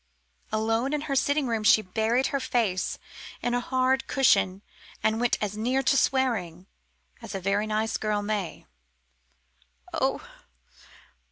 Alone 0.51 0.93
in 0.93 1.01
her 1.01 1.15
sitting 1.15 1.45
room 1.45 1.63
she 1.63 1.83
buried 1.83 2.25
her 2.33 2.39
face 2.39 2.97
in 3.43 3.53
a 3.53 3.59
hard 3.59 4.07
cushion 4.07 4.63
and 5.03 5.21
went 5.21 5.37
as 5.39 5.55
near 5.55 5.83
to 5.83 5.95
swearing 5.95 6.65
as 7.21 7.35
a 7.35 7.39
very 7.39 7.67
nice 7.67 7.97
girl 7.97 8.23
may. 8.23 8.65
"Oh! 9.93 10.27